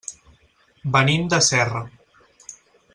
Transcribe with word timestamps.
Venim 0.95 1.27
de 1.35 1.39
Serra. 1.49 1.85